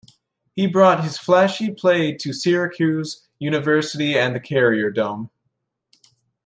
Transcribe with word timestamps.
He 0.55 0.65
brought 0.65 1.03
his 1.03 1.19
flashy 1.19 1.69
play 1.71 2.11
to 2.13 2.33
Syracuse 2.33 3.27
University 3.37 4.17
and 4.17 4.33
the 4.33 4.39
Carrier 4.39 4.89
Dome. 4.89 5.29